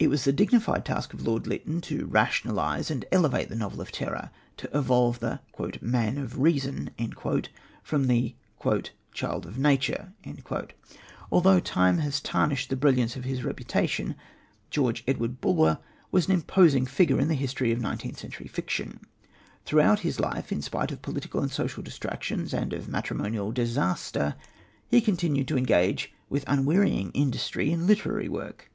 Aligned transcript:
It 0.00 0.08
was 0.10 0.24
the 0.24 0.32
dignified 0.32 0.84
task 0.84 1.14
of 1.14 1.24
Lord 1.24 1.46
Lytton 1.46 1.80
to 1.82 2.06
rationalise 2.06 2.90
and 2.90 3.04
elevate 3.12 3.48
the 3.50 3.54
novel 3.54 3.80
of 3.80 3.92
terror, 3.92 4.30
to 4.56 4.76
evolve 4.76 5.20
the 5.20 5.38
"man 5.80 6.18
of 6.18 6.40
reason" 6.40 6.90
from 7.84 8.08
the 8.08 8.34
"child 9.12 9.46
of 9.46 9.56
nature." 9.56 10.12
Although 11.30 11.60
time 11.60 11.98
has 11.98 12.20
tarnished 12.20 12.68
the 12.68 12.74
brilliance 12.74 13.14
of 13.14 13.22
his 13.22 13.44
reputation, 13.44 14.16
George 14.70 15.04
Edward 15.06 15.40
Bulwer 15.40 15.78
was 16.10 16.26
an 16.26 16.32
imposing 16.32 16.84
figure 16.84 17.20
in 17.20 17.28
the 17.28 17.34
history 17.36 17.70
of 17.70 17.80
nineteenth 17.80 18.18
century 18.18 18.48
fiction. 18.48 18.98
Throughout 19.64 20.00
his 20.00 20.18
life, 20.18 20.50
in 20.50 20.62
spite 20.62 20.90
of 20.90 21.00
political 21.00 21.40
and 21.40 21.52
social 21.52 21.84
distractions 21.84 22.52
and 22.52 22.72
of 22.72 22.88
matrimonial 22.88 23.52
disaster, 23.52 24.34
he 24.88 25.00
continued 25.00 25.46
to 25.46 25.56
engage 25.56 26.12
with 26.28 26.42
unwearying 26.48 27.12
industry 27.12 27.70
in 27.70 27.86
literary 27.86 28.28
work. 28.28 28.68